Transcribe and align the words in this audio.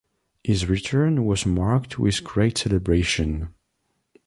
His 0.43 0.65
return 0.67 1.27
was 1.27 1.45
marked 1.45 1.99
with 1.99 2.23
great 2.23 2.57
celebration. 2.57 3.53